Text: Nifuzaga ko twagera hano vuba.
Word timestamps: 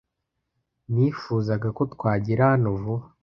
Nifuzaga 0.93 1.67
ko 1.77 1.83
twagera 1.93 2.43
hano 2.51 2.69
vuba. 2.81 3.05